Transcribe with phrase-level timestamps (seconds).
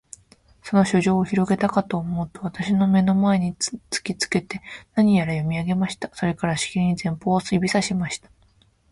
[0.63, 4.59] その書状をひろげたかとおもうと、私の眼の前に突きつけて、
[4.95, 6.09] 何やら読み上げました。
[6.15, 8.27] それから、しきりに前方を指さしました。